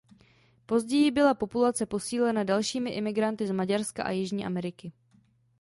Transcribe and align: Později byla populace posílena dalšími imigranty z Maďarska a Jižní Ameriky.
Později 0.65 1.11
byla 1.11 1.33
populace 1.33 1.85
posílena 1.85 2.43
dalšími 2.43 2.89
imigranty 2.89 3.47
z 3.47 3.51
Maďarska 3.51 4.03
a 4.03 4.11
Jižní 4.11 4.45
Ameriky. 4.45 4.91